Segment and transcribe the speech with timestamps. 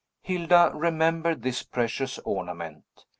[0.23, 3.05] Hilda remembered this precious ornament.